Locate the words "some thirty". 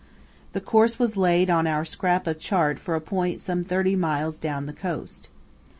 3.39-3.95